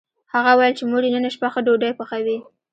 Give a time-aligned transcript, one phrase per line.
[0.33, 2.37] هغه وویل چې مور یې نن شپه ښه ډوډۍ پخوي